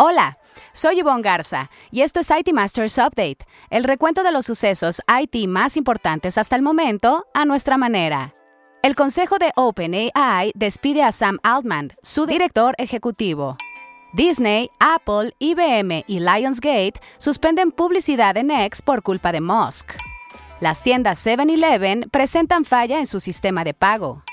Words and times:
Hola, 0.00 0.38
soy 0.72 0.96
Yvonne 0.96 1.22
Garza 1.22 1.70
y 1.92 2.00
esto 2.00 2.18
es 2.18 2.28
IT 2.28 2.52
Masters 2.52 2.98
Update, 2.98 3.46
el 3.70 3.84
recuento 3.84 4.24
de 4.24 4.32
los 4.32 4.44
sucesos 4.44 5.00
IT 5.06 5.46
más 5.46 5.76
importantes 5.76 6.36
hasta 6.36 6.56
el 6.56 6.62
momento 6.62 7.26
a 7.32 7.44
nuestra 7.44 7.78
manera. 7.78 8.34
El 8.82 8.96
consejo 8.96 9.38
de 9.38 9.52
OpenAI 9.54 10.50
despide 10.56 11.04
a 11.04 11.12
Sam 11.12 11.38
Altman, 11.44 11.92
su 12.02 12.26
director 12.26 12.74
ejecutivo. 12.78 13.56
Disney, 14.14 14.68
Apple, 14.80 15.32
IBM 15.38 16.02
y 16.08 16.18
Lionsgate 16.18 17.00
suspenden 17.18 17.70
publicidad 17.70 18.36
en 18.36 18.50
X 18.50 18.82
por 18.82 19.04
culpa 19.04 19.30
de 19.30 19.42
Musk. 19.42 19.92
Las 20.58 20.82
tiendas 20.82 21.24
7-Eleven 21.24 22.10
presentan 22.10 22.64
falla 22.64 22.98
en 22.98 23.06
su 23.06 23.20
sistema 23.20 23.62
de 23.62 23.74
pago. 23.74 24.24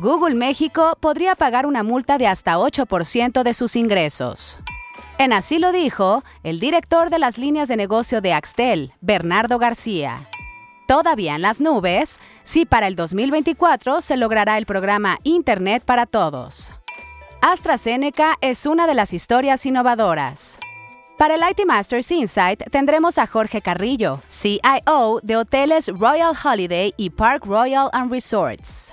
Google 0.00 0.34
México 0.34 0.96
podría 0.98 1.36
pagar 1.36 1.66
una 1.66 1.84
multa 1.84 2.18
de 2.18 2.26
hasta 2.26 2.56
8% 2.56 3.44
de 3.44 3.54
sus 3.54 3.76
ingresos. 3.76 4.58
En 5.18 5.32
así 5.32 5.58
lo 5.58 5.72
dijo 5.72 6.22
el 6.44 6.60
director 6.60 7.10
de 7.10 7.18
las 7.18 7.38
líneas 7.38 7.66
de 7.66 7.76
negocio 7.76 8.20
de 8.20 8.32
Axtel, 8.32 8.92
Bernardo 9.00 9.58
García. 9.58 10.28
Todavía 10.86 11.34
en 11.34 11.42
las 11.42 11.60
nubes, 11.60 12.20
sí 12.44 12.64
para 12.64 12.86
el 12.86 12.94
2024 12.94 14.00
se 14.00 14.16
logrará 14.16 14.56
el 14.58 14.64
programa 14.64 15.18
Internet 15.24 15.82
para 15.84 16.06
Todos. 16.06 16.70
AstraZeneca 17.42 18.36
es 18.40 18.64
una 18.64 18.86
de 18.86 18.94
las 18.94 19.12
historias 19.12 19.66
innovadoras. 19.66 20.56
Para 21.18 21.34
el 21.34 21.42
IT 21.50 21.66
Masters 21.66 22.12
Insight 22.12 22.62
tendremos 22.70 23.18
a 23.18 23.26
Jorge 23.26 23.60
Carrillo, 23.60 24.20
CIO 24.30 25.18
de 25.24 25.36
hoteles 25.36 25.88
Royal 25.88 26.32
Holiday 26.44 26.94
y 26.96 27.10
Park 27.10 27.44
Royal 27.44 27.90
and 27.92 28.12
Resorts. 28.12 28.92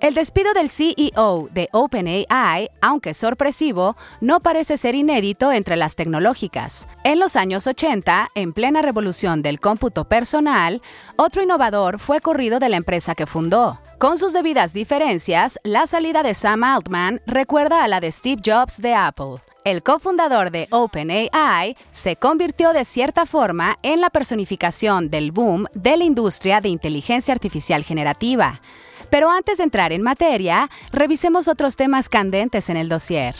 El 0.00 0.14
despido 0.14 0.54
del 0.54 0.70
CEO 0.70 1.50
de 1.52 1.68
OpenAI, 1.72 2.70
aunque 2.80 3.12
sorpresivo, 3.12 3.96
no 4.22 4.40
parece 4.40 4.78
ser 4.78 4.94
inédito 4.94 5.52
entre 5.52 5.76
las 5.76 5.94
tecnológicas. 5.94 6.88
En 7.04 7.18
los 7.18 7.36
años 7.36 7.66
80, 7.66 8.30
en 8.34 8.54
plena 8.54 8.80
revolución 8.80 9.42
del 9.42 9.60
cómputo 9.60 10.06
personal, 10.06 10.80
otro 11.16 11.42
innovador 11.42 11.98
fue 11.98 12.22
corrido 12.22 12.58
de 12.60 12.70
la 12.70 12.78
empresa 12.78 13.14
que 13.14 13.26
fundó. 13.26 13.78
Con 13.98 14.16
sus 14.16 14.32
debidas 14.32 14.72
diferencias, 14.72 15.58
la 15.64 15.86
salida 15.86 16.22
de 16.22 16.32
Sam 16.32 16.64
Altman 16.64 17.20
recuerda 17.26 17.84
a 17.84 17.88
la 17.88 18.00
de 18.00 18.10
Steve 18.10 18.40
Jobs 18.42 18.80
de 18.80 18.94
Apple. 18.94 19.42
El 19.66 19.82
cofundador 19.82 20.50
de 20.50 20.66
OpenAI 20.70 21.76
se 21.90 22.16
convirtió 22.16 22.72
de 22.72 22.86
cierta 22.86 23.26
forma 23.26 23.76
en 23.82 24.00
la 24.00 24.08
personificación 24.08 25.10
del 25.10 25.30
boom 25.30 25.66
de 25.74 25.98
la 25.98 26.04
industria 26.04 26.62
de 26.62 26.70
inteligencia 26.70 27.34
artificial 27.34 27.84
generativa. 27.84 28.62
Pero 29.10 29.30
antes 29.30 29.58
de 29.58 29.64
entrar 29.64 29.92
en 29.92 30.02
materia, 30.02 30.70
revisemos 30.92 31.48
otros 31.48 31.76
temas 31.76 32.08
candentes 32.08 32.70
en 32.70 32.76
el 32.76 32.88
dossier. 32.88 33.34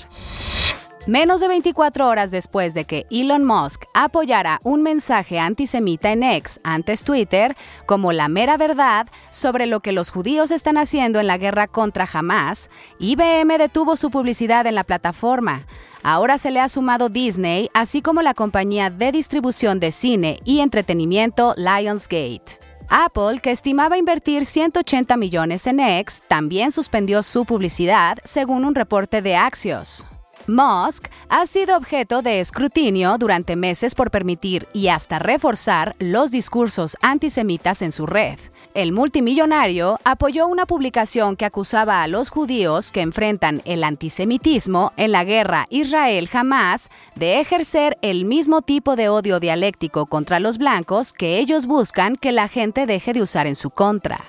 Menos 1.06 1.40
de 1.40 1.48
24 1.48 2.06
horas 2.06 2.30
después 2.30 2.74
de 2.74 2.84
que 2.84 3.06
Elon 3.10 3.44
Musk 3.44 3.84
apoyara 3.94 4.60
un 4.64 4.82
mensaje 4.82 5.38
antisemita 5.38 6.12
en 6.12 6.22
X, 6.22 6.60
antes 6.62 7.04
Twitter, 7.04 7.56
como 7.86 8.12
la 8.12 8.28
mera 8.28 8.58
verdad 8.58 9.08
sobre 9.30 9.66
lo 9.66 9.80
que 9.80 9.92
los 9.92 10.10
judíos 10.10 10.50
están 10.50 10.76
haciendo 10.76 11.18
en 11.18 11.26
la 11.26 11.38
guerra 11.38 11.68
contra 11.68 12.06
Hamas, 12.12 12.68
IBM 12.98 13.56
detuvo 13.56 13.96
su 13.96 14.10
publicidad 14.10 14.66
en 14.66 14.74
la 14.74 14.84
plataforma. 14.84 15.66
Ahora 16.02 16.36
se 16.36 16.50
le 16.50 16.60
ha 16.60 16.68
sumado 16.68 17.08
Disney, 17.08 17.70
así 17.72 18.02
como 18.02 18.20
la 18.20 18.34
compañía 18.34 18.90
de 18.90 19.10
distribución 19.10 19.80
de 19.80 19.92
cine 19.92 20.40
y 20.44 20.60
entretenimiento 20.60 21.54
Lionsgate. 21.56 22.69
Apple, 22.90 23.38
que 23.40 23.52
estimaba 23.52 23.96
invertir 23.96 24.44
180 24.44 25.16
millones 25.16 25.66
en 25.68 25.78
X, 25.78 26.24
también 26.26 26.72
suspendió 26.72 27.22
su 27.22 27.44
publicidad, 27.44 28.18
según 28.24 28.64
un 28.64 28.74
reporte 28.74 29.22
de 29.22 29.36
Axios. 29.36 30.06
Musk 30.48 31.06
ha 31.28 31.46
sido 31.46 31.76
objeto 31.76 32.22
de 32.22 32.40
escrutinio 32.40 33.16
durante 33.16 33.54
meses 33.54 33.94
por 33.94 34.10
permitir 34.10 34.66
y 34.72 34.88
hasta 34.88 35.20
reforzar 35.20 35.94
los 36.00 36.32
discursos 36.32 36.96
antisemitas 37.00 37.82
en 37.82 37.92
su 37.92 38.06
red. 38.06 38.38
El 38.72 38.92
multimillonario 38.92 39.98
apoyó 40.04 40.46
una 40.46 40.64
publicación 40.64 41.34
que 41.34 41.44
acusaba 41.44 42.04
a 42.04 42.06
los 42.06 42.30
judíos 42.30 42.92
que 42.92 43.00
enfrentan 43.00 43.62
el 43.64 43.82
antisemitismo 43.82 44.92
en 44.96 45.10
la 45.10 45.24
guerra 45.24 45.66
Israel-Jamás 45.70 46.88
de 47.16 47.40
ejercer 47.40 47.98
el 48.00 48.24
mismo 48.24 48.62
tipo 48.62 48.94
de 48.94 49.08
odio 49.08 49.40
dialéctico 49.40 50.06
contra 50.06 50.38
los 50.38 50.56
blancos 50.56 51.12
que 51.12 51.38
ellos 51.38 51.66
buscan 51.66 52.14
que 52.14 52.30
la 52.30 52.46
gente 52.46 52.86
deje 52.86 53.12
de 53.12 53.22
usar 53.22 53.48
en 53.48 53.56
su 53.56 53.70
contra. 53.70 54.20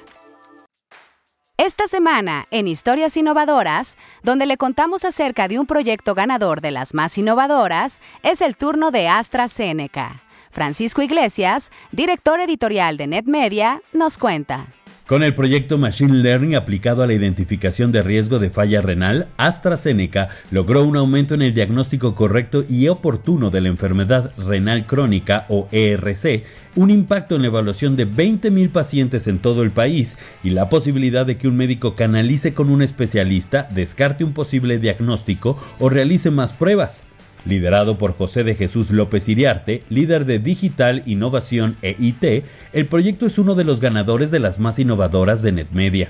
Esta 1.57 1.85
semana, 1.85 2.47
en 2.49 2.67
Historias 2.67 3.15
Innovadoras, 3.17 3.95
donde 4.23 4.47
le 4.47 4.57
contamos 4.57 5.05
acerca 5.05 5.47
de 5.47 5.59
un 5.59 5.67
proyecto 5.67 6.15
ganador 6.15 6.61
de 6.61 6.71
las 6.71 6.95
más 6.95 7.15
innovadoras, 7.19 8.01
es 8.23 8.41
el 8.41 8.57
turno 8.57 8.89
de 8.89 9.07
AstraZeneca. 9.07 10.17
Francisco 10.51 11.01
Iglesias, 11.01 11.71
director 11.91 12.39
editorial 12.39 12.97
de 12.97 13.07
NetMedia, 13.07 13.81
nos 13.93 14.17
cuenta. 14.17 14.67
Con 15.11 15.23
el 15.23 15.35
proyecto 15.35 15.77
Machine 15.77 16.19
Learning 16.19 16.55
aplicado 16.55 17.03
a 17.03 17.05
la 17.05 17.11
identificación 17.11 17.91
de 17.91 18.01
riesgo 18.01 18.39
de 18.39 18.49
falla 18.49 18.79
renal, 18.79 19.27
AstraZeneca 19.35 20.29
logró 20.51 20.85
un 20.85 20.95
aumento 20.95 21.33
en 21.33 21.41
el 21.41 21.53
diagnóstico 21.53 22.15
correcto 22.15 22.63
y 22.69 22.87
oportuno 22.87 23.49
de 23.49 23.59
la 23.59 23.67
enfermedad 23.67 24.33
renal 24.37 24.85
crónica 24.85 25.45
o 25.49 25.67
ERC, 25.73 26.45
un 26.77 26.91
impacto 26.91 27.35
en 27.35 27.41
la 27.41 27.49
evaluación 27.49 27.97
de 27.97 28.07
20.000 28.07 28.71
pacientes 28.71 29.27
en 29.27 29.39
todo 29.39 29.63
el 29.63 29.71
país 29.71 30.17
y 30.45 30.51
la 30.51 30.69
posibilidad 30.69 31.25
de 31.25 31.35
que 31.35 31.49
un 31.49 31.57
médico 31.57 31.95
canalice 31.95 32.53
con 32.53 32.69
un 32.69 32.81
especialista, 32.81 33.67
descarte 33.69 34.23
un 34.23 34.31
posible 34.31 34.77
diagnóstico 34.77 35.61
o 35.79 35.89
realice 35.89 36.31
más 36.31 36.53
pruebas. 36.53 37.03
Liderado 37.45 37.97
por 37.97 38.13
José 38.13 38.43
de 38.43 38.55
Jesús 38.55 38.91
López 38.91 39.27
Iriarte, 39.27 39.83
líder 39.89 40.25
de 40.25 40.39
Digital, 40.39 41.01
Innovación 41.05 41.75
e 41.81 41.95
IT, 41.97 42.43
el 42.73 42.85
proyecto 42.85 43.25
es 43.25 43.39
uno 43.39 43.55
de 43.55 43.63
los 43.63 43.79
ganadores 43.79 44.29
de 44.29 44.39
las 44.39 44.59
más 44.59 44.77
innovadoras 44.77 45.41
de 45.41 45.51
NetMedia. 45.51 46.09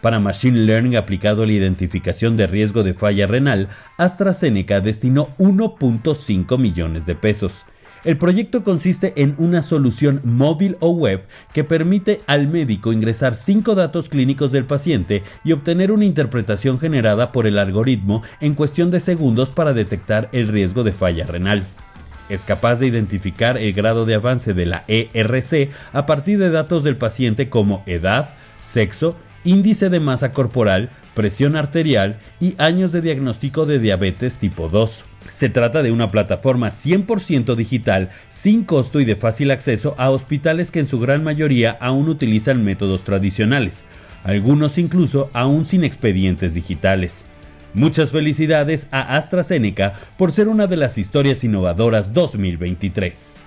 Para 0.00 0.20
Machine 0.20 0.60
Learning 0.60 0.96
aplicado 0.96 1.42
a 1.42 1.46
la 1.46 1.52
identificación 1.52 2.36
de 2.36 2.46
riesgo 2.46 2.84
de 2.84 2.94
falla 2.94 3.26
renal, 3.26 3.68
AstraZeneca 3.96 4.80
destinó 4.80 5.30
1.5 5.38 6.56
millones 6.58 7.04
de 7.04 7.16
pesos. 7.16 7.64
El 8.08 8.16
proyecto 8.16 8.64
consiste 8.64 9.12
en 9.16 9.34
una 9.36 9.60
solución 9.60 10.22
móvil 10.24 10.78
o 10.80 10.88
web 10.88 11.26
que 11.52 11.62
permite 11.62 12.22
al 12.26 12.48
médico 12.48 12.94
ingresar 12.94 13.34
cinco 13.34 13.74
datos 13.74 14.08
clínicos 14.08 14.50
del 14.50 14.64
paciente 14.64 15.22
y 15.44 15.52
obtener 15.52 15.92
una 15.92 16.06
interpretación 16.06 16.80
generada 16.80 17.32
por 17.32 17.46
el 17.46 17.58
algoritmo 17.58 18.22
en 18.40 18.54
cuestión 18.54 18.90
de 18.90 19.00
segundos 19.00 19.50
para 19.50 19.74
detectar 19.74 20.30
el 20.32 20.48
riesgo 20.48 20.84
de 20.84 20.92
falla 20.92 21.26
renal. 21.26 21.64
Es 22.30 22.46
capaz 22.46 22.76
de 22.76 22.86
identificar 22.86 23.58
el 23.58 23.74
grado 23.74 24.06
de 24.06 24.14
avance 24.14 24.54
de 24.54 24.64
la 24.64 24.84
ERC 24.88 25.70
a 25.92 26.06
partir 26.06 26.38
de 26.38 26.48
datos 26.48 26.84
del 26.84 26.96
paciente 26.96 27.50
como 27.50 27.82
edad, 27.84 28.30
sexo, 28.62 29.16
índice 29.44 29.90
de 29.90 30.00
masa 30.00 30.32
corporal, 30.32 30.88
presión 31.12 31.56
arterial 31.56 32.20
y 32.40 32.54
años 32.56 32.90
de 32.90 33.02
diagnóstico 33.02 33.66
de 33.66 33.78
diabetes 33.78 34.38
tipo 34.38 34.70
2. 34.70 35.04
Se 35.30 35.48
trata 35.48 35.82
de 35.82 35.90
una 35.90 36.10
plataforma 36.10 36.68
100% 36.68 37.54
digital, 37.54 38.10
sin 38.28 38.64
costo 38.64 39.00
y 39.00 39.04
de 39.04 39.16
fácil 39.16 39.50
acceso 39.50 39.94
a 39.98 40.10
hospitales 40.10 40.70
que 40.70 40.80
en 40.80 40.86
su 40.86 40.98
gran 40.98 41.22
mayoría 41.22 41.76
aún 41.80 42.08
utilizan 42.08 42.64
métodos 42.64 43.04
tradicionales, 43.04 43.84
algunos 44.24 44.78
incluso 44.78 45.30
aún 45.32 45.64
sin 45.64 45.84
expedientes 45.84 46.54
digitales. 46.54 47.24
Muchas 47.74 48.10
felicidades 48.10 48.88
a 48.90 49.16
AstraZeneca 49.16 49.94
por 50.16 50.32
ser 50.32 50.48
una 50.48 50.66
de 50.66 50.76
las 50.76 50.98
historias 50.98 51.44
innovadoras 51.44 52.12
2023. 52.14 53.44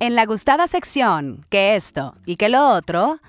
En 0.00 0.16
la 0.16 0.26
gustada 0.26 0.66
sección, 0.66 1.46
que 1.48 1.76
esto 1.76 2.14
y 2.26 2.34
que 2.34 2.48
lo 2.48 2.70
otro, 2.70 3.20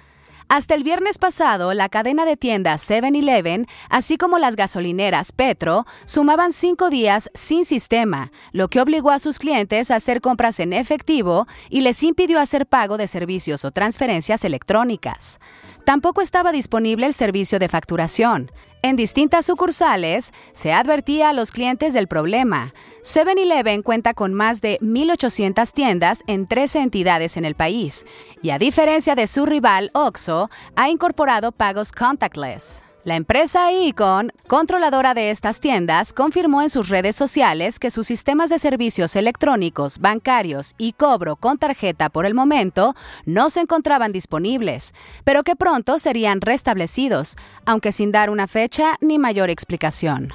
hasta 0.50 0.76
el 0.76 0.84
viernes 0.84 1.18
pasado, 1.18 1.74
la 1.74 1.90
cadena 1.90 2.26
de 2.26 2.38
tiendas 2.38 2.90
7-Eleven, 2.90 3.68
así 3.90 4.18
como 4.18 4.38
las 4.38 4.56
gasolineras 4.56 5.32
Petro, 5.32 5.86
sumaban 6.06 6.54
cinco 6.54 6.90
días 6.90 7.30
sin 7.34 7.66
sistema, 7.66 8.32
lo 8.52 8.68
que 8.68 8.82
obligó 8.82 9.12
a 9.12 9.20
sus 9.20 9.40
clientes 9.40 9.92
a 9.92 9.96
hacer 9.96 10.22
compras 10.22 10.60
en 10.60 10.74
efectivo 10.74 11.48
y 11.70 11.82
les 11.82 12.04
impidió 12.04 12.40
hacer 12.40 12.66
pago 12.66 12.98
de 12.98 13.08
servicios 13.08 13.66
o 13.66 13.72
transferencias 13.72 14.44
electrónicas. 14.46 15.40
Tampoco 15.86 16.22
estaba 16.22 16.52
disponible 16.52 17.06
el 17.06 17.14
servicio 17.14 17.60
de 17.60 17.68
facturación. 17.68 18.50
En 18.82 18.96
distintas 18.96 19.46
sucursales 19.46 20.34
se 20.54 20.74
advertía 20.74 21.30
a 21.30 21.34
los 21.34 21.52
clientes 21.52 21.94
del 21.94 22.08
problema. 22.08 22.74
7-Eleven 23.02 23.82
cuenta 23.82 24.14
con 24.14 24.34
más 24.34 24.62
de 24.62 24.78
1.800 24.82 25.72
tiendas 25.72 26.24
en 26.28 26.48
13 26.48 26.80
entidades 26.80 27.38
en 27.38 27.46
el 27.46 27.56
país 27.56 28.06
y 28.42 28.52
a 28.52 28.60
diferencia 28.60 29.16
de 29.16 29.28
su 29.28 29.46
rival 29.46 29.90
Oxxo, 29.94 30.50
ha 30.76 30.90
incorporado 30.90 31.52
pagos 31.52 31.92
contactless. 31.92 32.83
La 33.04 33.18
empresa 33.18 33.74
Icon, 33.74 34.32
controladora 34.48 35.14
de 35.14 35.30
estas 35.30 35.60
tiendas, 35.60 36.14
confirmó 36.14 36.62
en 36.62 36.70
sus 36.70 36.88
redes 36.88 37.18
sociales 37.18 37.78
que 37.78 37.92
sus 37.92 38.08
sistemas 38.08 38.50
de 38.50 38.60
servicios 38.60 39.18
electrónicos, 39.18 40.00
bancarios 40.00 40.74
y 40.78 40.94
cobro 40.94 41.36
con 41.36 41.58
tarjeta 41.58 42.10
por 42.10 42.26
el 42.26 42.34
momento 42.34 42.96
no 43.26 43.50
se 43.50 43.60
encontraban 43.60 44.14
disponibles, 44.14 44.94
pero 45.26 45.44
que 45.44 45.58
pronto 45.58 46.00
serían 46.00 46.40
restablecidos, 46.40 47.36
aunque 47.66 47.92
sin 47.92 48.14
dar 48.14 48.30
una 48.30 48.48
fecha 48.48 48.96
ni 49.02 49.20
mayor 49.20 49.50
explicación. 49.50 50.32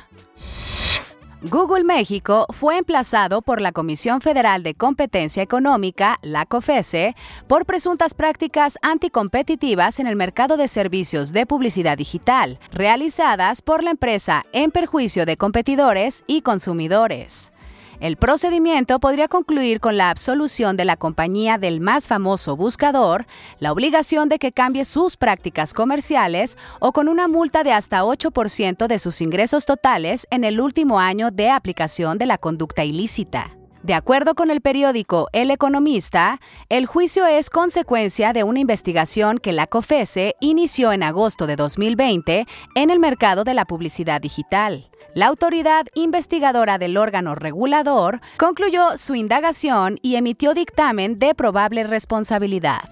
Google 1.43 1.85
México 1.85 2.47
fue 2.51 2.79
emplazado 2.79 3.43
por 3.43 3.61
la 3.61 3.71
Comisión 3.71 4.21
Federal 4.21 4.65
de 4.65 4.75
Competencia 4.75 5.41
Económica, 5.41 6.19
la 6.21 6.47
COFESE, 6.47 7.15
por 7.47 7.65
presuntas 7.65 8.13
prácticas 8.13 8.77
anticompetitivas 8.83 10.01
en 10.01 10.09
el 10.09 10.17
mercado 10.17 10.57
de 10.57 10.67
servicios 10.67 11.33
de 11.33 11.47
publicidad 11.47 11.97
digital, 11.97 12.59
realizadas 12.73 13.63
por 13.63 13.85
la 13.85 13.91
empresa 13.93 14.47
en 14.51 14.73
perjuicio 14.73 15.27
de 15.27 15.37
competidores 15.37 16.25
y 16.27 16.43
consumidores. 16.43 17.53
El 18.01 18.17
procedimiento 18.17 19.01
podría 19.01 19.27
concluir 19.27 19.81
con 19.81 19.97
la 19.97 20.11
absolución 20.11 20.77
de 20.77 20.85
la 20.85 20.97
compañía 20.97 21.59
del 21.59 21.81
más 21.81 22.07
famoso 22.07 22.57
buscador, 22.57 23.27
la 23.59 23.73
obligación 23.73 24.29
de 24.29 24.39
que 24.39 24.53
cambie 24.53 24.85
sus 24.85 25.17
prácticas 25.17 25.75
comerciales 25.75 26.57
o 26.79 26.93
con 26.93 27.09
una 27.09 27.27
multa 27.27 27.65
de 27.65 27.73
hasta 27.73 28.05
8% 28.05 28.87
de 28.87 28.99
sus 29.01 29.21
ingresos 29.21 29.67
totales 29.67 30.29
en 30.31 30.45
el 30.45 30.61
último 30.61 31.01
año 31.01 31.33
de 31.33 31.51
aplicación 31.51 32.19
de 32.19 32.27
la 32.27 32.39
conducta 32.39 32.85
ilícita. 32.85 33.51
De 33.83 33.95
acuerdo 33.95 34.35
con 34.35 34.51
el 34.53 34.61
periódico 34.61 35.29
El 35.33 35.51
Economista, 35.51 36.41
el 36.69 36.87
juicio 36.87 37.27
es 37.27 37.51
consecuencia 37.51 38.33
de 38.33 38.45
una 38.45 38.61
investigación 38.61 39.39
que 39.39 39.53
la 39.53 39.67
COFESE 39.67 40.37
inició 40.41 40.93
en 40.93 41.03
agosto 41.03 41.49
de 41.49 41.57
2020 41.57 42.47
en 42.77 42.91
el 42.91 43.01
mercado 43.01 43.43
de 43.43 43.55
la 43.55 43.65
publicidad 43.65 44.21
digital. 44.21 44.89
La 45.15 45.27
autoridad 45.27 45.87
investigadora 45.95 46.79
del 46.79 46.97
órgano 46.97 47.35
regulador 47.35 48.21
concluyó 48.37 48.97
su 48.99 49.15
indagación 49.15 49.99
y 50.03 50.17
emitió 50.17 50.55
dictamen 50.55 51.19
de 51.19 51.35
probable 51.35 51.85
responsabilidad. 51.85 52.83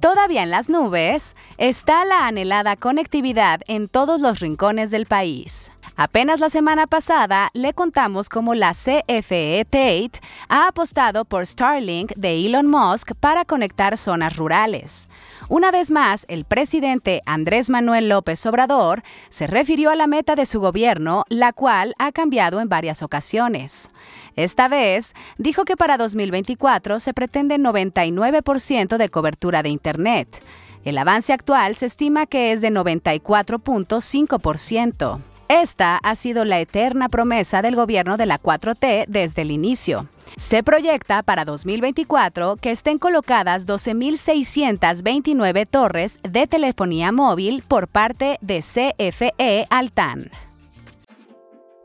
Todavía 0.00 0.42
en 0.42 0.50
las 0.50 0.68
nubes 0.68 1.36
está 1.58 2.04
la 2.04 2.26
anhelada 2.26 2.76
conectividad 2.76 3.60
en 3.66 3.88
todos 3.88 4.20
los 4.20 4.40
rincones 4.40 4.90
del 4.90 5.06
país. 5.06 5.70
Apenas 5.96 6.40
la 6.40 6.48
semana 6.48 6.86
pasada 6.86 7.50
le 7.52 7.74
contamos 7.74 8.28
cómo 8.28 8.54
la 8.54 8.72
CFE 8.72 9.64
Tate 9.64 10.12
ha 10.48 10.68
apostado 10.68 11.24
por 11.24 11.46
Starlink 11.46 12.12
de 12.14 12.46
Elon 12.46 12.68
Musk 12.68 13.12
para 13.20 13.44
conectar 13.44 13.98
zonas 13.98 14.36
rurales. 14.36 15.08
Una 15.48 15.70
vez 15.70 15.90
más, 15.90 16.24
el 16.28 16.44
presidente 16.44 17.22
Andrés 17.26 17.70
Manuel 17.70 18.08
López 18.08 18.44
Obrador 18.46 19.02
se 19.28 19.46
refirió 19.46 19.90
a 19.90 19.96
la 19.96 20.06
meta 20.06 20.36
de 20.36 20.46
su 20.46 20.60
gobierno, 20.60 21.24
la 21.28 21.52
cual 21.52 21.94
ha 21.98 22.12
cambiado 22.12 22.60
en 22.60 22.68
varias 22.68 23.02
ocasiones. 23.02 23.88
Esta 24.36 24.68
vez, 24.68 25.14
dijo 25.38 25.64
que 25.64 25.76
para 25.76 25.96
2024 25.96 27.00
se 27.00 27.12
pretende 27.12 27.58
99% 27.58 28.96
de 28.96 29.08
cobertura 29.08 29.62
de 29.62 29.70
Internet. 29.70 30.42
El 30.84 30.96
avance 30.96 31.32
actual 31.32 31.74
se 31.76 31.86
estima 31.86 32.26
que 32.26 32.52
es 32.52 32.60
de 32.60 32.70
94.5%. 32.70 35.20
Esta 35.50 35.96
ha 35.96 36.14
sido 36.14 36.44
la 36.44 36.60
eterna 36.60 37.08
promesa 37.08 37.60
del 37.60 37.74
gobierno 37.74 38.16
de 38.16 38.24
la 38.24 38.40
4T 38.40 39.06
desde 39.08 39.42
el 39.42 39.50
inicio. 39.50 40.06
Se 40.36 40.62
proyecta 40.62 41.24
para 41.24 41.44
2024 41.44 42.54
que 42.54 42.70
estén 42.70 42.98
colocadas 42.98 43.66
12.629 43.66 45.66
torres 45.68 46.18
de 46.22 46.46
telefonía 46.46 47.10
móvil 47.10 47.64
por 47.66 47.88
parte 47.88 48.38
de 48.40 48.60
CFE 48.60 49.66
Altan. 49.70 50.30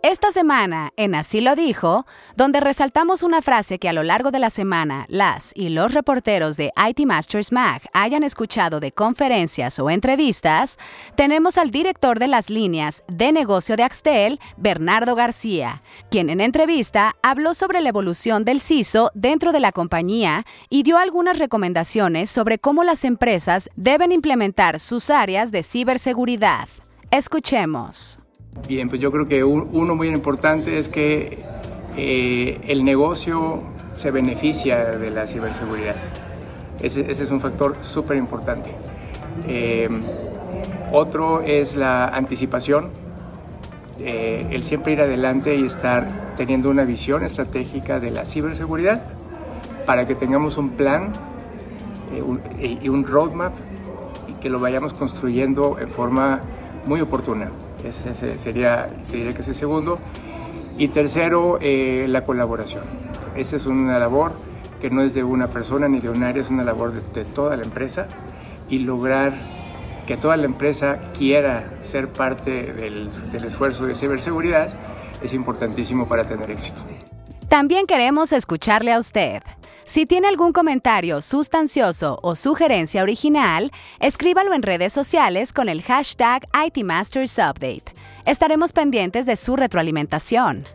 Esta 0.07 0.30
semana, 0.30 0.94
en 0.98 1.16
Así 1.16 1.42
lo 1.42 1.56
dijo, 1.56 2.06
donde 2.36 2.60
resaltamos 2.60 3.24
una 3.24 3.42
frase 3.42 3.80
que 3.80 3.90
a 3.90 3.94
lo 3.94 4.04
largo 4.04 4.30
de 4.30 4.38
la 4.38 4.52
semana 4.52 5.07
las 5.10 5.52
y 5.56 5.69
los 5.69 5.96
reporteros 5.96 6.57
de 6.57 6.72
IT 6.78 7.07
Masters 7.07 7.52
Mag 7.52 7.81
hayan 7.92 8.22
escuchado 8.22 8.80
de 8.80 8.92
conferencias 8.92 9.80
o 9.80 9.90
entrevistas, 9.90 10.78
tenemos 11.16 11.57
al 11.57 11.72
director 11.72 12.19
de 12.19 12.28
las 12.28 12.52
líneas 12.52 13.04
de 13.07 13.31
negocio 13.31 13.78
de 13.78 13.81
Axtel, 13.81 14.40
Bernardo 14.57 15.16
García, 15.16 15.81
quien 16.12 16.30
en 16.30 16.40
entrevista 16.40 17.16
habló 17.24 17.56
sobre 17.56 17.81
la 17.81 17.90
evolución 17.90 18.46
del 18.46 18.62
CISO 18.62 19.10
dentro 19.16 19.54
de 19.54 19.60
la 19.60 19.72
compañía 19.72 20.46
y 20.69 20.84
dio 20.84 21.00
algunas 21.00 21.40
recomendaciones 21.40 22.30
sobre 22.30 22.60
cómo 22.60 22.84
las 22.84 23.06
empresas 23.06 23.72
deben 23.75 24.12
implementar 24.12 24.80
sus 24.80 25.10
áreas 25.10 25.52
de 25.52 25.63
ciberseguridad. 25.63 26.69
Escuchemos. 27.10 28.19
Bien, 28.68 28.90
pues 28.90 29.00
yo 29.00 29.12
creo 29.12 29.28
que 29.28 29.44
uno 29.44 29.96
muy 29.96 30.07
importante 30.07 30.80
es 30.80 30.90
que 30.90 31.38
eh, 31.98 32.60
el 32.68 32.84
negocio 32.84 33.60
se 33.96 34.10
beneficia 34.10 34.86
de 34.86 35.12
la 35.12 35.28
ciberseguridad. 35.28 35.98
Ese, 36.81 37.12
es 37.12 37.30
un 37.30 37.40
factor 37.40 37.75
súper 37.81 38.18
importante. 38.18 38.72
Eh, 39.48 39.88
otro 40.92 41.42
es 41.42 41.75
la 41.75 42.07
anticipación, 42.07 42.90
eh, 44.00 44.48
el 44.50 44.63
siempre 44.63 44.94
ir 44.94 45.02
adelante 45.02 45.56
y 45.56 45.63
estar 45.63 46.34
teniendo 46.36 46.72
una 46.72 46.86
visión 46.86 47.24
estratégica 47.24 48.00
de 48.00 48.10
la 48.10 48.25
ciberseguridad 48.25 49.04
para 49.86 50.07
que 50.07 50.16
tengamos 50.16 50.57
un 50.57 50.72
plan 50.72 51.13
y 52.60 52.90
un 52.90 53.06
roadmap 53.06 53.54
y 54.28 54.34
que 54.42 54.50
lo 54.50 54.60
vayamos 54.60 54.94
construyendo 54.94 55.78
en 55.80 55.90
forma 55.90 56.40
muy 56.88 57.02
oportuna. 57.02 57.52
Ese 57.85 58.37
sería, 58.37 58.87
te 59.09 59.17
diría 59.17 59.33
que 59.33 59.41
es 59.41 59.47
el 59.47 59.55
segundo. 59.55 59.99
Y 60.77 60.89
tercero, 60.89 61.57
eh, 61.61 62.05
la 62.09 62.23
colaboración. 62.23 62.83
Esa 63.35 63.55
es 63.55 63.65
una 63.65 63.97
labor 63.99 64.33
que 64.81 64.89
no 64.89 65.01
es 65.01 65.13
de 65.13 65.23
una 65.23 65.47
persona 65.47 65.87
ni 65.87 65.99
de 65.99 66.09
un 66.09 66.23
área, 66.23 66.41
es 66.43 66.49
una 66.49 66.63
labor 66.63 66.93
de, 66.93 67.25
toda 67.25 67.55
la 67.55 67.63
empresa 67.63 68.07
y 68.69 68.79
lograr 68.79 69.33
que 70.05 70.17
toda 70.17 70.37
la 70.37 70.45
empresa 70.45 70.99
quiera 71.17 71.71
ser 71.83 72.09
parte 72.09 72.73
del, 72.73 73.09
del 73.31 73.43
esfuerzo 73.45 73.85
de 73.85 73.95
ciberseguridad 73.95 74.69
es 75.21 75.33
importantísimo 75.33 76.07
para 76.07 76.25
tener 76.25 76.51
éxito. 76.51 76.81
También 77.47 77.85
queremos 77.87 78.31
escucharle 78.31 78.91
a 78.91 78.99
usted. 78.99 79.41
Si 79.85 80.07
tiene 80.07 80.27
algún 80.27 80.51
comentario 80.51 81.21
sustancioso 81.21 82.17
o 82.23 82.35
sugerencia 82.35 83.03
original, 83.03 83.71
escríbalo 83.99 84.55
en 84.55 84.63
redes 84.63 84.91
sociales 84.91 85.53
con 85.53 85.69
el 85.69 85.83
hashtag 85.83 86.47
ITMastersUpdate. 86.65 87.93
Estaremos 88.25 88.73
pendientes 88.73 89.27
de 89.27 89.35
su 89.35 89.55
retroalimentación. 89.55 90.65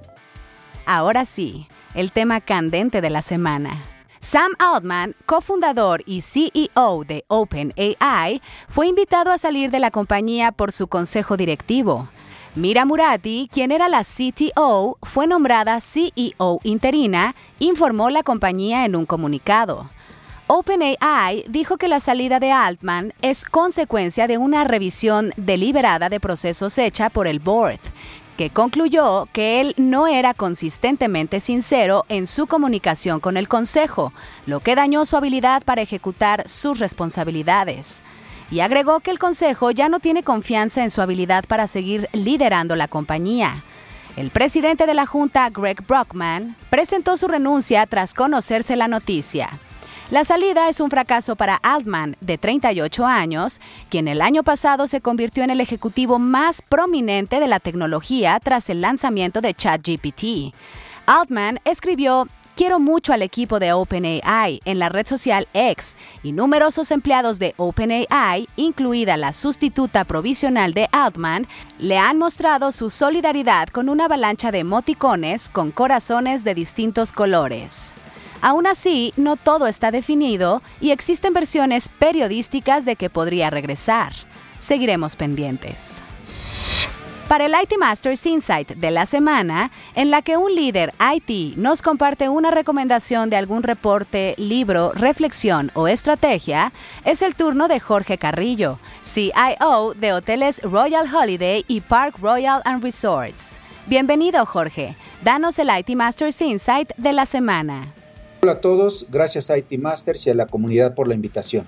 Ahora 0.86 1.24
sí, 1.24 1.66
el 1.94 2.12
tema 2.12 2.40
candente 2.40 3.00
de 3.00 3.10
la 3.10 3.20
semana. 3.20 3.82
Sam 4.20 4.52
Altman, 4.60 5.16
cofundador 5.26 6.04
y 6.06 6.20
CEO 6.20 7.02
de 7.04 7.24
OpenAI, 7.26 8.40
fue 8.68 8.86
invitado 8.86 9.32
a 9.32 9.38
salir 9.38 9.72
de 9.72 9.80
la 9.80 9.90
compañía 9.90 10.52
por 10.52 10.70
su 10.70 10.86
consejo 10.86 11.36
directivo. 11.36 12.08
Mira 12.56 12.84
Murati, 12.84 13.48
quien 13.52 13.70
era 13.70 13.88
la 13.88 14.02
CTO, 14.02 14.98
fue 15.02 15.28
nombrada 15.28 15.78
CEO 15.80 16.58
interina, 16.64 17.36
informó 17.60 18.10
la 18.10 18.24
compañía 18.24 18.84
en 18.84 18.96
un 18.96 19.06
comunicado. 19.06 19.88
OpenAI 20.48 21.44
dijo 21.48 21.76
que 21.76 21.86
la 21.86 22.00
salida 22.00 22.40
de 22.40 22.50
Altman 22.50 23.14
es 23.22 23.44
consecuencia 23.44 24.26
de 24.26 24.36
una 24.36 24.64
revisión 24.64 25.32
deliberada 25.36 26.08
de 26.08 26.18
procesos 26.18 26.76
hecha 26.76 27.08
por 27.08 27.28
el 27.28 27.38
board, 27.38 27.78
que 28.36 28.50
concluyó 28.50 29.28
que 29.32 29.60
él 29.60 29.74
no 29.76 30.08
era 30.08 30.34
consistentemente 30.34 31.38
sincero 31.38 32.04
en 32.08 32.26
su 32.26 32.48
comunicación 32.48 33.20
con 33.20 33.36
el 33.36 33.46
Consejo, 33.46 34.12
lo 34.46 34.58
que 34.58 34.74
dañó 34.74 35.04
su 35.04 35.16
habilidad 35.16 35.62
para 35.62 35.82
ejecutar 35.82 36.48
sus 36.48 36.80
responsabilidades 36.80 38.02
y 38.50 38.60
agregó 38.60 39.00
que 39.00 39.10
el 39.10 39.18
Consejo 39.18 39.70
ya 39.70 39.88
no 39.88 40.00
tiene 40.00 40.22
confianza 40.22 40.82
en 40.82 40.90
su 40.90 41.00
habilidad 41.00 41.44
para 41.46 41.66
seguir 41.66 42.08
liderando 42.12 42.76
la 42.76 42.88
compañía. 42.88 43.62
El 44.16 44.30
presidente 44.30 44.86
de 44.86 44.94
la 44.94 45.06
Junta, 45.06 45.48
Greg 45.50 45.86
Brockman, 45.86 46.56
presentó 46.68 47.16
su 47.16 47.28
renuncia 47.28 47.86
tras 47.86 48.12
conocerse 48.12 48.76
la 48.76 48.88
noticia. 48.88 49.50
La 50.10 50.24
salida 50.24 50.68
es 50.68 50.80
un 50.80 50.90
fracaso 50.90 51.36
para 51.36 51.54
Altman, 51.54 52.16
de 52.20 52.36
38 52.36 53.06
años, 53.06 53.60
quien 53.88 54.08
el 54.08 54.20
año 54.20 54.42
pasado 54.42 54.88
se 54.88 55.00
convirtió 55.00 55.44
en 55.44 55.50
el 55.50 55.60
ejecutivo 55.60 56.18
más 56.18 56.62
prominente 56.62 57.38
de 57.38 57.46
la 57.46 57.60
tecnología 57.60 58.40
tras 58.42 58.68
el 58.70 58.80
lanzamiento 58.80 59.40
de 59.40 59.54
ChatGPT. 59.54 60.52
Altman 61.06 61.60
escribió 61.64 62.26
Quiero 62.60 62.78
mucho 62.78 63.14
al 63.14 63.22
equipo 63.22 63.58
de 63.58 63.72
OpenAI 63.72 64.60
en 64.66 64.78
la 64.78 64.90
red 64.90 65.06
social 65.06 65.48
X 65.54 65.96
y 66.22 66.32
numerosos 66.32 66.90
empleados 66.90 67.38
de 67.38 67.54
OpenAI, 67.56 68.50
incluida 68.56 69.16
la 69.16 69.32
sustituta 69.32 70.04
provisional 70.04 70.74
de 70.74 70.86
Altman, 70.92 71.46
le 71.78 71.96
han 71.96 72.18
mostrado 72.18 72.70
su 72.70 72.90
solidaridad 72.90 73.68
con 73.68 73.88
una 73.88 74.04
avalancha 74.04 74.50
de 74.50 74.58
emoticones 74.58 75.48
con 75.48 75.70
corazones 75.70 76.44
de 76.44 76.54
distintos 76.54 77.14
colores. 77.14 77.94
Aún 78.42 78.66
así, 78.66 79.14
no 79.16 79.36
todo 79.36 79.66
está 79.66 79.90
definido 79.90 80.60
y 80.82 80.90
existen 80.90 81.32
versiones 81.32 81.88
periodísticas 81.88 82.84
de 82.84 82.96
que 82.96 83.08
podría 83.08 83.48
regresar. 83.48 84.12
Seguiremos 84.58 85.16
pendientes 85.16 86.02
para 87.30 87.46
el 87.46 87.52
IT 87.52 87.78
Masters 87.78 88.26
Insight 88.26 88.72
de 88.72 88.90
la 88.90 89.06
semana, 89.06 89.70
en 89.94 90.10
la 90.10 90.20
que 90.20 90.36
un 90.36 90.52
líder 90.52 90.92
IT 91.14 91.56
nos 91.56 91.80
comparte 91.80 92.28
una 92.28 92.50
recomendación 92.50 93.30
de 93.30 93.36
algún 93.36 93.62
reporte, 93.62 94.34
libro, 94.36 94.90
reflexión 94.94 95.70
o 95.74 95.86
estrategia, 95.86 96.72
es 97.04 97.22
el 97.22 97.36
turno 97.36 97.68
de 97.68 97.78
Jorge 97.78 98.18
Carrillo, 98.18 98.80
CIO 99.04 99.94
de 99.94 100.12
Hoteles 100.12 100.60
Royal 100.64 101.06
Holiday 101.14 101.64
y 101.68 101.82
Park 101.82 102.16
Royal 102.20 102.62
and 102.64 102.82
Resorts. 102.82 103.60
Bienvenido, 103.86 104.44
Jorge. 104.44 104.96
Danos 105.22 105.56
el 105.60 105.68
IT 105.70 105.90
Masters 105.90 106.42
Insight 106.42 106.90
de 106.96 107.12
la 107.12 107.26
semana. 107.26 107.94
Hola 108.42 108.54
a 108.54 108.60
todos, 108.60 109.06
gracias 109.08 109.50
a 109.50 109.56
IT 109.56 109.78
Masters 109.78 110.26
y 110.26 110.30
a 110.30 110.34
la 110.34 110.46
comunidad 110.46 110.96
por 110.96 111.06
la 111.06 111.14
invitación. 111.14 111.64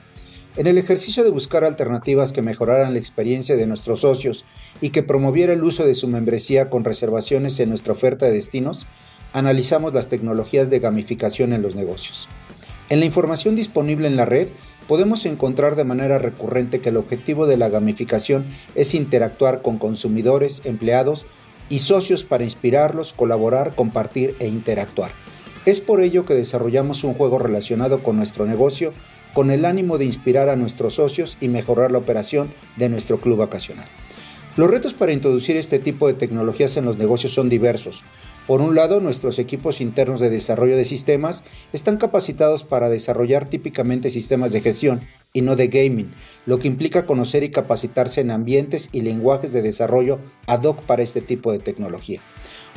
En 0.54 0.66
el 0.66 0.76
ejercicio 0.76 1.24
de 1.24 1.30
buscar 1.30 1.64
alternativas 1.64 2.30
que 2.30 2.42
mejoraran 2.42 2.92
la 2.92 2.98
experiencia 2.98 3.56
de 3.56 3.66
nuestros 3.66 4.00
socios 4.00 4.44
y 4.82 4.90
que 4.90 5.02
promoviera 5.02 5.54
el 5.54 5.64
uso 5.64 5.86
de 5.86 5.94
su 5.94 6.08
membresía 6.08 6.68
con 6.68 6.84
reservaciones 6.84 7.58
en 7.58 7.70
nuestra 7.70 7.94
oferta 7.94 8.26
de 8.26 8.32
destinos, 8.32 8.86
analizamos 9.32 9.94
las 9.94 10.08
tecnologías 10.08 10.68
de 10.68 10.78
gamificación 10.78 11.54
en 11.54 11.62
los 11.62 11.74
negocios. 11.74 12.28
En 12.90 13.00
la 13.00 13.06
información 13.06 13.56
disponible 13.56 14.06
en 14.08 14.16
la 14.16 14.26
red, 14.26 14.48
podemos 14.88 15.24
encontrar 15.24 15.74
de 15.74 15.84
manera 15.84 16.18
recurrente 16.18 16.82
que 16.82 16.90
el 16.90 16.98
objetivo 16.98 17.46
de 17.46 17.56
la 17.56 17.70
gamificación 17.70 18.44
es 18.74 18.94
interactuar 18.94 19.62
con 19.62 19.78
consumidores, 19.78 20.60
empleados 20.64 21.24
y 21.70 21.78
socios 21.78 22.24
para 22.24 22.44
inspirarlos, 22.44 23.14
colaborar, 23.14 23.74
compartir 23.74 24.36
e 24.38 24.48
interactuar. 24.48 25.12
Es 25.64 25.80
por 25.80 26.02
ello 26.02 26.26
que 26.26 26.34
desarrollamos 26.34 27.04
un 27.04 27.14
juego 27.14 27.38
relacionado 27.38 28.02
con 28.02 28.16
nuestro 28.16 28.44
negocio 28.44 28.92
con 29.32 29.50
el 29.50 29.64
ánimo 29.64 29.98
de 29.98 30.04
inspirar 30.04 30.48
a 30.48 30.56
nuestros 30.56 30.94
socios 30.94 31.36
y 31.40 31.48
mejorar 31.48 31.90
la 31.90 31.98
operación 31.98 32.52
de 32.76 32.88
nuestro 32.88 33.18
club 33.18 33.38
vacacional. 33.38 33.86
Los 34.56 34.70
retos 34.70 34.92
para 34.92 35.12
introducir 35.12 35.56
este 35.56 35.78
tipo 35.78 36.06
de 36.06 36.14
tecnologías 36.14 36.76
en 36.76 36.84
los 36.84 36.98
negocios 36.98 37.32
son 37.32 37.48
diversos. 37.48 38.04
Por 38.46 38.60
un 38.60 38.74
lado, 38.74 38.98
nuestros 38.98 39.38
equipos 39.38 39.80
internos 39.80 40.18
de 40.18 40.28
desarrollo 40.28 40.76
de 40.76 40.84
sistemas 40.84 41.44
están 41.72 41.96
capacitados 41.96 42.64
para 42.64 42.88
desarrollar 42.88 43.48
típicamente 43.48 44.10
sistemas 44.10 44.50
de 44.50 44.60
gestión 44.60 45.00
y 45.32 45.42
no 45.42 45.54
de 45.54 45.68
gaming, 45.68 46.12
lo 46.44 46.58
que 46.58 46.66
implica 46.66 47.06
conocer 47.06 47.44
y 47.44 47.50
capacitarse 47.50 48.20
en 48.20 48.32
ambientes 48.32 48.88
y 48.92 49.02
lenguajes 49.02 49.52
de 49.52 49.62
desarrollo 49.62 50.18
ad 50.46 50.64
hoc 50.64 50.82
para 50.82 51.02
este 51.02 51.20
tipo 51.20 51.52
de 51.52 51.60
tecnología. 51.60 52.20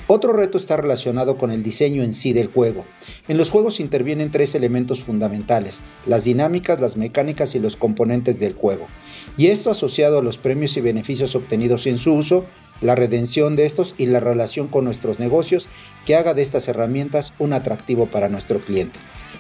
Otro 0.07 0.33
reto 0.33 0.59
está 0.59 0.77
relacionado 0.77 1.35
con 1.35 1.49
el 1.49 1.63
diseño 1.63 2.03
en 2.03 2.13
sí 2.13 2.31
del 2.31 2.47
juego. 2.47 2.85
En 3.27 3.37
los 3.37 3.49
juegos 3.49 3.79
intervienen 3.79 4.29
tres 4.29 4.53
elementos 4.53 5.01
fundamentales, 5.01 5.81
las 6.05 6.25
dinámicas, 6.25 6.79
las 6.79 6.95
mecánicas 6.95 7.55
y 7.55 7.59
los 7.59 7.75
componentes 7.75 8.39
del 8.39 8.53
juego. 8.53 8.85
Y 9.35 9.47
esto 9.47 9.71
asociado 9.71 10.19
a 10.19 10.21
los 10.21 10.37
premios 10.37 10.77
y 10.77 10.81
beneficios 10.81 11.35
obtenidos 11.35 11.87
en 11.87 11.97
su 11.97 12.13
uso, 12.13 12.45
la 12.81 12.93
redención 12.93 13.55
de 13.55 13.65
estos 13.65 13.95
y 13.97 14.05
la 14.05 14.19
relación 14.19 14.67
con 14.67 14.85
nuestros 14.85 15.19
negocios 15.19 15.54
que 16.05 16.15
haga 16.15 16.33
de 16.33 16.41
estas 16.41 16.67
herramientas 16.67 17.33
un 17.39 17.53
atractivo 17.53 18.05
para 18.07 18.29
nuestro 18.29 18.59
cliente. 18.59 18.99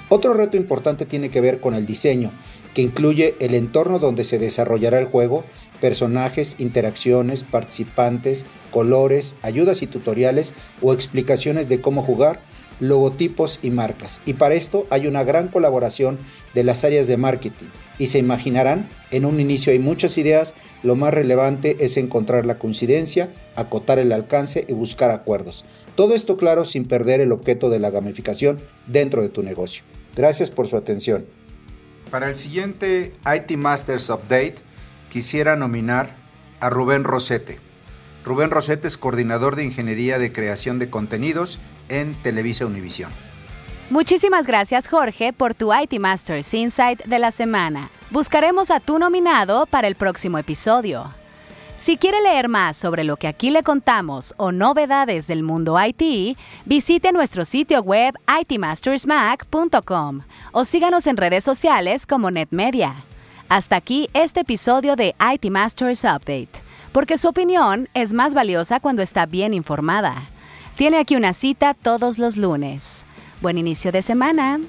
Otro 0.09 0.33
reto 0.33 0.57
importante 0.57 1.05
tiene 1.05 1.29
que 1.29 1.41
ver 1.41 1.59
con 1.59 1.73
el 1.73 1.85
diseño, 1.85 2.31
que 2.73 2.81
incluye 2.81 3.35
el 3.39 3.55
entorno 3.55 3.97
donde 3.97 4.23
se 4.23 4.37
desarrollará 4.37 4.99
el 4.99 5.05
juego, 5.05 5.45
personajes, 5.81 6.55
interacciones, 6.59 7.43
participantes, 7.43 8.45
colores, 8.69 9.35
ayudas 9.41 9.81
y 9.81 9.87
tutoriales 9.87 10.53
o 10.81 10.93
explicaciones 10.93 11.69
de 11.69 11.81
cómo 11.81 12.03
jugar, 12.03 12.41
logotipos 12.79 13.59
y 13.61 13.69
marcas. 13.69 14.21
Y 14.25 14.33
para 14.33 14.55
esto 14.55 14.85
hay 14.89 15.07
una 15.07 15.23
gran 15.23 15.47
colaboración 15.47 16.17
de 16.53 16.63
las 16.63 16.83
áreas 16.83 17.07
de 17.07 17.17
marketing. 17.17 17.67
Y 17.97 18.07
se 18.07 18.19
imaginarán, 18.19 18.89
en 19.11 19.25
un 19.25 19.39
inicio 19.39 19.71
hay 19.71 19.79
muchas 19.79 20.17
ideas, 20.17 20.53
lo 20.83 20.95
más 20.95 21.13
relevante 21.13 21.77
es 21.79 21.97
encontrar 21.97 22.45
la 22.45 22.59
coincidencia, 22.59 23.31
acotar 23.55 23.99
el 23.99 24.11
alcance 24.11 24.65
y 24.67 24.73
buscar 24.73 25.11
acuerdos. 25.11 25.63
Todo 25.95 26.13
esto 26.13 26.35
claro 26.35 26.65
sin 26.65 26.85
perder 26.85 27.21
el 27.21 27.31
objeto 27.31 27.69
de 27.69 27.79
la 27.79 27.89
gamificación 27.89 28.61
dentro 28.87 29.21
de 29.21 29.29
tu 29.29 29.43
negocio. 29.43 29.83
Gracias 30.15 30.51
por 30.51 30.67
su 30.67 30.75
atención. 30.75 31.25
Para 32.11 32.29
el 32.29 32.35
siguiente 32.35 33.13
IT 33.25 33.57
Masters 33.57 34.09
Update, 34.09 34.55
quisiera 35.09 35.55
nominar 35.55 36.15
a 36.59 36.69
Rubén 36.69 37.03
Rosete. 37.03 37.59
Rubén 38.25 38.51
Rosete 38.51 38.87
es 38.87 38.97
coordinador 38.97 39.55
de 39.55 39.63
Ingeniería 39.63 40.19
de 40.19 40.31
Creación 40.31 40.79
de 40.79 40.89
Contenidos 40.89 41.59
en 41.89 42.15
Televisa 42.15 42.65
Univisión. 42.65 43.11
Muchísimas 43.89 44.47
gracias 44.47 44.87
Jorge 44.87 45.31
por 45.31 45.53
tu 45.53 45.71
IT 45.73 45.99
Masters 45.99 46.53
Insight 46.53 47.03
de 47.05 47.19
la 47.19 47.31
semana. 47.31 47.91
Buscaremos 48.09 48.71
a 48.71 48.79
tu 48.79 48.97
nominado 48.97 49.67
para 49.67 49.87
el 49.87 49.95
próximo 49.95 50.39
episodio. 50.39 51.13
Si 51.77 51.97
quiere 51.97 52.21
leer 52.21 52.47
más 52.47 52.77
sobre 52.77 53.03
lo 53.03 53.17
que 53.17 53.27
aquí 53.27 53.51
le 53.51 53.61
contamos 53.61 54.33
o 54.37 54.53
novedades 54.53 55.27
del 55.27 55.43
mundo 55.43 55.77
IT, 55.79 56.37
visite 56.65 57.11
nuestro 57.11 57.43
sitio 57.43 57.81
web 57.81 58.15
itmastersmac.com 58.41 60.21
o 60.53 60.65
síganos 60.65 61.05
en 61.05 61.17
redes 61.17 61.43
sociales 61.43 62.07
como 62.07 62.31
NetMedia. 62.31 62.95
Hasta 63.49 63.75
aquí 63.75 64.09
este 64.13 64.39
episodio 64.39 64.95
de 64.95 65.15
IT 65.33 65.51
Masters 65.51 66.05
Update, 66.05 66.49
porque 66.93 67.17
su 67.17 67.27
opinión 67.27 67.89
es 67.93 68.13
más 68.13 68.33
valiosa 68.33 68.79
cuando 68.79 69.01
está 69.01 69.25
bien 69.25 69.53
informada. 69.53 70.29
Tiene 70.75 70.97
aquí 70.97 71.15
una 71.15 71.31
cita 71.31 71.73
todos 71.73 72.17
los 72.19 72.35
lunes. 72.35 73.05
Buen 73.41 73.57
inicio 73.57 73.93
de 73.93 74.01
semana. 74.01 74.59